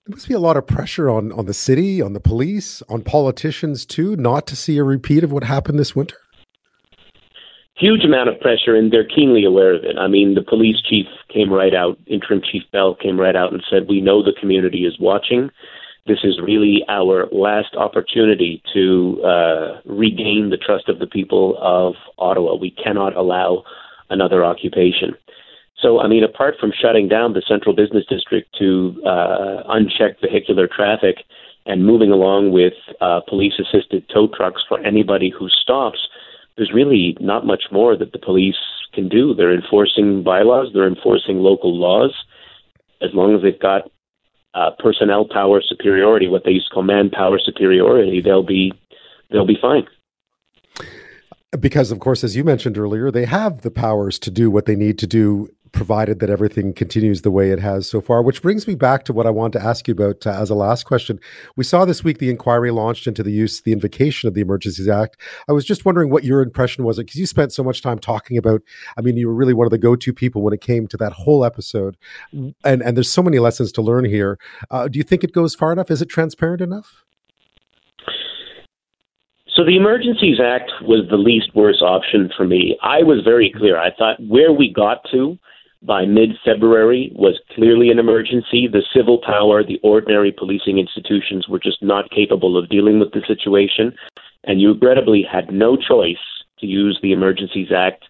There 0.05 0.17
must 0.17 0.27
be 0.27 0.33
a 0.33 0.39
lot 0.39 0.57
of 0.57 0.67
pressure 0.67 1.09
on, 1.09 1.31
on 1.31 1.45
the 1.45 1.53
city, 1.53 2.01
on 2.01 2.11
the 2.11 2.19
police, 2.19 2.83
on 2.89 3.03
politicians 3.03 3.85
too, 3.85 4.17
not 4.17 4.45
to 4.47 4.55
see 4.55 4.77
a 4.77 4.83
repeat 4.83 5.23
of 5.23 5.31
what 5.31 5.45
happened 5.45 5.79
this 5.79 5.95
winter. 5.95 6.17
Huge 7.77 8.03
amount 8.03 8.27
of 8.27 8.37
pressure, 8.41 8.75
and 8.75 8.91
they're 8.91 9.07
keenly 9.07 9.45
aware 9.45 9.73
of 9.73 9.85
it. 9.85 9.97
I 9.97 10.07
mean, 10.07 10.35
the 10.35 10.41
police 10.41 10.75
chief 10.81 11.05
came 11.33 11.51
right 11.51 11.73
out, 11.73 11.97
interim 12.05 12.41
chief 12.41 12.63
Bell 12.73 12.95
came 13.01 13.17
right 13.17 13.35
out 13.35 13.53
and 13.53 13.63
said, 13.69 13.87
We 13.87 14.01
know 14.01 14.21
the 14.21 14.35
community 14.37 14.85
is 14.85 14.99
watching. 14.99 15.49
This 16.05 16.19
is 16.25 16.37
really 16.43 16.83
our 16.89 17.27
last 17.31 17.73
opportunity 17.77 18.61
to 18.73 19.21
uh, 19.23 19.81
regain 19.85 20.49
the 20.49 20.57
trust 20.57 20.89
of 20.89 20.99
the 20.99 21.07
people 21.07 21.57
of 21.61 21.93
Ottawa. 22.17 22.55
We 22.55 22.71
cannot 22.71 23.15
allow 23.15 23.63
another 24.09 24.43
occupation. 24.43 25.15
So, 25.83 25.99
I 25.99 26.07
mean, 26.07 26.23
apart 26.23 26.55
from 26.61 26.71
shutting 26.71 27.09
down 27.09 27.33
the 27.33 27.43
central 27.45 27.75
business 27.75 28.05
district 28.09 28.55
to 28.57 29.01
uh, 29.05 29.63
unchecked 29.67 30.21
vehicular 30.21 30.65
traffic 30.65 31.17
and 31.65 31.85
moving 31.85 32.09
along 32.09 32.53
with 32.53 32.73
uh, 33.01 33.19
police 33.27 33.53
assisted 33.59 34.05
tow 34.07 34.29
trucks 34.33 34.61
for 34.67 34.79
anybody 34.79 35.29
who 35.37 35.49
stops, 35.49 35.99
there's 36.55 36.71
really 36.73 37.17
not 37.19 37.45
much 37.45 37.63
more 37.69 37.97
that 37.97 38.13
the 38.13 38.19
police 38.19 38.55
can 38.93 39.09
do. 39.09 39.33
They're 39.33 39.53
enforcing 39.53 40.23
bylaws, 40.23 40.69
they're 40.73 40.87
enforcing 40.87 41.39
local 41.39 41.77
laws. 41.77 42.13
As 43.01 43.09
long 43.13 43.35
as 43.35 43.41
they've 43.41 43.59
got 43.59 43.91
uh, 44.53 44.69
personnel 44.79 45.27
power 45.29 45.61
superiority, 45.61 46.29
what 46.29 46.43
they 46.45 46.51
used 46.51 46.69
to 46.69 46.75
call 46.75 46.83
manpower 46.83 47.39
superiority, 47.43 48.21
they'll 48.21 48.43
be 48.43 48.71
they'll 49.31 49.47
be 49.47 49.57
fine 49.61 49.85
because 51.59 51.91
of 51.91 51.99
course 51.99 52.23
as 52.23 52.35
you 52.35 52.43
mentioned 52.43 52.79
earlier 52.79 53.11
they 53.11 53.25
have 53.25 53.61
the 53.61 53.69
powers 53.69 54.17
to 54.17 54.31
do 54.31 54.49
what 54.49 54.65
they 54.65 54.75
need 54.75 54.97
to 54.97 55.05
do 55.05 55.47
provided 55.73 56.19
that 56.19 56.29
everything 56.29 56.71
continues 56.71 57.23
the 57.23 57.31
way 57.31 57.51
it 57.51 57.59
has 57.59 57.89
so 57.89 57.99
far. 57.99 58.21
Which 58.21 58.41
brings 58.41 58.67
me 58.67 58.75
back 58.75 59.03
to 59.05 59.13
what 59.13 59.25
I 59.25 59.31
want 59.31 59.53
to 59.53 59.61
ask 59.61 59.87
you 59.87 59.93
about 59.93 60.25
uh, 60.25 60.29
as 60.29 60.49
a 60.49 60.55
last 60.55 60.85
question. 60.85 61.19
We 61.57 61.63
saw 61.63 61.83
this 61.83 62.03
week 62.03 62.19
the 62.19 62.29
inquiry 62.29 62.71
launched 62.71 63.07
into 63.07 63.23
the 63.23 63.31
use, 63.31 63.61
the 63.61 63.73
invocation 63.73 64.27
of 64.27 64.35
the 64.35 64.41
Emergencies 64.41 64.87
Act. 64.87 65.19
I 65.49 65.51
was 65.51 65.65
just 65.65 65.83
wondering 65.83 66.09
what 66.09 66.23
your 66.23 66.41
impression 66.41 66.85
was, 66.85 66.97
because 66.97 67.15
you 67.15 67.25
spent 67.25 67.51
so 67.51 67.63
much 67.63 67.81
time 67.81 67.99
talking 67.99 68.37
about. 68.37 68.61
I 68.97 69.01
mean, 69.01 69.17
you 69.17 69.27
were 69.27 69.33
really 69.33 69.53
one 69.53 69.67
of 69.67 69.71
the 69.71 69.77
go-to 69.77 70.13
people 70.13 70.41
when 70.41 70.53
it 70.53 70.61
came 70.61 70.87
to 70.87 70.97
that 70.97 71.11
whole 71.11 71.43
episode, 71.43 71.97
and 72.31 72.53
and 72.63 72.95
there's 72.95 73.11
so 73.11 73.23
many 73.23 73.39
lessons 73.39 73.71
to 73.73 73.81
learn 73.81 74.05
here. 74.05 74.39
Uh, 74.71 74.87
do 74.87 74.97
you 74.97 75.03
think 75.03 75.23
it 75.23 75.33
goes 75.33 75.55
far 75.55 75.73
enough? 75.73 75.91
Is 75.91 76.01
it 76.01 76.07
transparent 76.07 76.61
enough? 76.61 77.03
So 79.55 79.63
the 79.63 79.75
Emergencies 79.77 80.39
Act 80.43 80.71
was 80.81 81.01
the 81.09 81.17
least 81.17 81.51
worst 81.55 81.81
option 81.81 82.31
for 82.35 82.45
me. 82.45 82.77
I 82.81 83.03
was 83.03 83.21
very 83.23 83.53
clear. 83.55 83.77
I 83.77 83.89
thought 83.95 84.17
where 84.19 84.51
we 84.51 84.71
got 84.71 85.03
to 85.11 85.37
by 85.85 86.05
mid 86.05 86.31
February 86.45 87.11
was 87.15 87.39
clearly 87.53 87.89
an 87.89 87.99
emergency. 87.99 88.67
The 88.71 88.83
civil 88.95 89.19
power, 89.25 89.63
the 89.63 89.79
ordinary 89.83 90.31
policing 90.31 90.79
institutions 90.79 91.47
were 91.47 91.59
just 91.59 91.83
not 91.83 92.09
capable 92.11 92.57
of 92.57 92.69
dealing 92.69 92.99
with 92.99 93.11
the 93.11 93.21
situation. 93.27 93.93
And 94.45 94.61
you 94.61 94.69
regrettably 94.73 95.23
had 95.29 95.51
no 95.51 95.75
choice 95.75 96.17
to 96.59 96.65
use 96.65 96.99
the 97.01 97.11
Emergencies 97.11 97.69
Act 97.75 98.05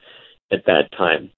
at 0.52 0.66
that 0.66 0.92
time. 0.96 1.32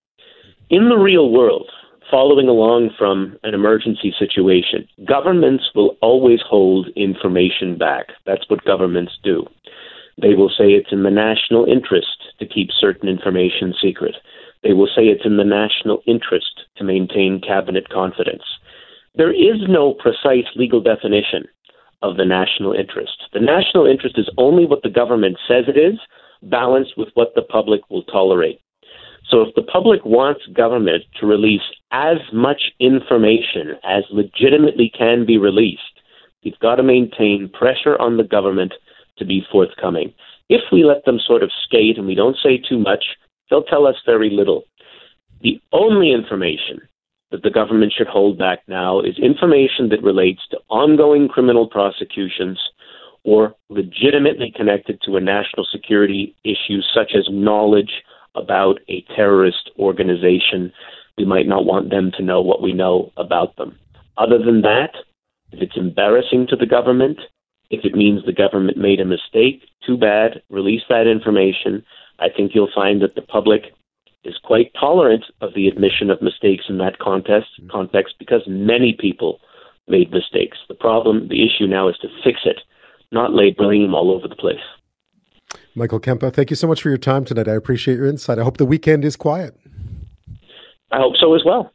In 0.69 0.89
the 0.89 0.97
real 0.97 1.29
world, 1.29 1.69
following 2.09 2.47
along 2.47 2.89
from 2.97 3.37
an 3.43 3.53
emergency 3.53 4.13
situation, 4.17 4.87
governments 5.07 5.63
will 5.73 5.97
always 6.01 6.39
hold 6.47 6.89
information 6.95 7.77
back. 7.77 8.07
That's 8.25 8.49
what 8.49 8.63
governments 8.65 9.13
do. 9.23 9.45
They 10.21 10.33
will 10.33 10.49
say 10.49 10.71
it's 10.71 10.91
in 10.91 11.03
the 11.03 11.11
national 11.11 11.65
interest 11.65 12.07
to 12.39 12.47
keep 12.47 12.69
certain 12.77 13.09
information 13.09 13.73
secret. 13.81 14.15
They 14.65 14.73
will 14.73 14.87
say 14.87 15.03
it's 15.03 15.25
in 15.25 15.37
the 15.37 15.43
national 15.43 16.01
interest 16.07 16.65
to 16.77 16.83
maintain 16.83 17.39
cabinet 17.39 17.87
confidence. 17.89 18.41
There 19.13 19.31
is 19.31 19.61
no 19.69 19.93
precise 19.93 20.47
legal 20.55 20.81
definition 20.81 21.45
of 22.01 22.17
the 22.17 22.25
national 22.25 22.73
interest. 22.73 23.13
The 23.31 23.39
national 23.39 23.85
interest 23.85 24.17
is 24.17 24.27
only 24.39 24.65
what 24.65 24.81
the 24.81 24.89
government 24.89 25.37
says 25.47 25.65
it 25.67 25.77
is, 25.77 25.99
balanced 26.41 26.97
with 26.97 27.09
what 27.13 27.35
the 27.35 27.43
public 27.43 27.81
will 27.91 28.01
tolerate. 28.03 28.59
So 29.29 29.41
if 29.41 29.53
the 29.53 29.61
public 29.61 30.03
wants 30.03 30.41
government 30.47 31.03
to 31.19 31.27
release 31.27 31.61
as 31.91 32.17
much 32.33 32.73
information 32.79 33.75
as 33.83 34.03
legitimately 34.09 34.91
can 34.97 35.27
be 35.27 35.37
released, 35.37 35.81
you've 36.41 36.59
got 36.59 36.75
to 36.77 36.83
maintain 36.83 37.51
pressure 37.53 38.01
on 38.01 38.17
the 38.17 38.23
government 38.23 38.73
to 39.19 39.25
be 39.25 39.45
forthcoming. 39.51 40.11
If 40.49 40.61
we 40.71 40.83
let 40.83 41.05
them 41.05 41.19
sort 41.19 41.43
of 41.43 41.51
skate 41.63 41.99
and 41.99 42.07
we 42.07 42.15
don't 42.15 42.37
say 42.41 42.57
too 42.57 42.79
much, 42.79 43.03
they'll 43.49 43.63
tell 43.63 43.87
us 43.87 43.95
very 44.05 44.29
little. 44.29 44.63
The 45.41 45.61
only 45.71 46.13
information 46.13 46.81
that 47.31 47.43
the 47.43 47.49
government 47.49 47.93
should 47.95 48.07
hold 48.07 48.37
back 48.37 48.59
now 48.67 49.01
is 49.01 49.17
information 49.17 49.89
that 49.89 50.03
relates 50.03 50.41
to 50.51 50.59
ongoing 50.69 51.27
criminal 51.27 51.67
prosecutions 51.67 52.59
or 53.23 53.55
legitimately 53.69 54.53
connected 54.55 55.01
to 55.01 55.17
a 55.17 55.21
national 55.21 55.65
security 55.71 56.35
issue, 56.43 56.79
such 56.93 57.11
as 57.15 57.27
knowledge 57.29 58.03
about 58.35 58.79
a 58.87 59.03
terrorist 59.15 59.71
organization. 59.79 60.71
We 61.17 61.25
might 61.25 61.47
not 61.47 61.65
want 61.65 61.89
them 61.89 62.11
to 62.17 62.23
know 62.23 62.41
what 62.41 62.61
we 62.61 62.73
know 62.73 63.11
about 63.17 63.55
them. 63.55 63.77
Other 64.17 64.37
than 64.37 64.61
that, 64.61 64.91
if 65.51 65.61
it's 65.61 65.77
embarrassing 65.77 66.47
to 66.49 66.55
the 66.55 66.65
government, 66.65 67.19
if 67.69 67.83
it 67.83 67.95
means 67.95 68.23
the 68.25 68.33
government 68.33 68.77
made 68.77 68.99
a 68.99 69.05
mistake, 69.05 69.63
too 69.85 69.97
bad, 69.97 70.41
release 70.49 70.83
that 70.89 71.07
information. 71.07 71.83
I 72.19 72.27
think 72.35 72.51
you'll 72.53 72.71
find 72.73 73.01
that 73.01 73.15
the 73.15 73.21
public 73.21 73.73
is 74.23 74.37
quite 74.43 74.71
tolerant 74.79 75.25
of 75.41 75.53
the 75.53 75.67
admission 75.67 76.09
of 76.09 76.21
mistakes 76.21 76.65
in 76.67 76.77
that 76.79 76.99
context, 76.99 77.49
mm-hmm. 77.59 77.69
context 77.69 78.15
because 78.19 78.41
many 78.47 78.95
people 78.99 79.39
made 79.87 80.11
mistakes. 80.11 80.57
The 80.67 80.75
problem, 80.75 81.27
the 81.29 81.45
issue 81.45 81.67
now 81.67 81.87
is 81.89 81.97
to 82.01 82.07
fix 82.23 82.39
it, 82.45 82.59
not 83.11 83.33
lay 83.33 83.51
blame 83.51 83.93
all 83.93 84.11
over 84.11 84.27
the 84.27 84.35
place. 84.35 84.55
Michael 85.75 85.99
Kempa, 85.99 86.33
thank 86.33 86.49
you 86.49 86.55
so 86.55 86.67
much 86.67 86.81
for 86.81 86.89
your 86.89 86.97
time 86.97 87.25
tonight. 87.25 87.47
I 87.47 87.53
appreciate 87.53 87.97
your 87.97 88.07
insight. 88.07 88.39
I 88.39 88.43
hope 88.43 88.57
the 88.57 88.65
weekend 88.65 89.05
is 89.05 89.15
quiet. 89.15 89.55
I 90.91 90.97
hope 90.97 91.15
so 91.19 91.35
as 91.35 91.43
well. 91.45 91.71